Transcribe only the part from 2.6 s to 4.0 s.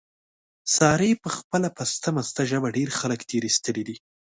ډېر خلک تېر ایستلي دي.